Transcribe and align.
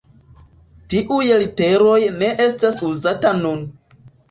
Tiuj 0.93 1.19
literoj 1.43 1.99
ne 2.23 2.31
estas 2.49 2.83
uzata 2.91 3.37
nun. 3.45 3.65